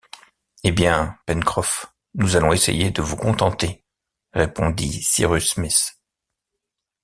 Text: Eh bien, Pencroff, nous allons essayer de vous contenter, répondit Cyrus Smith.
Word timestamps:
Eh 0.63 0.71
bien, 0.71 1.19
Pencroff, 1.27 1.85
nous 2.15 2.35
allons 2.35 2.53
essayer 2.53 2.89
de 2.89 3.03
vous 3.03 3.15
contenter, 3.17 3.85
répondit 4.33 5.03
Cyrus 5.03 5.49
Smith. 5.51 5.99